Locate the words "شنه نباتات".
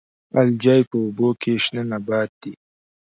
1.63-2.29